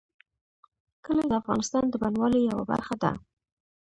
[1.05, 3.11] کلي د افغانستان د بڼوالۍ یوه برخه ده.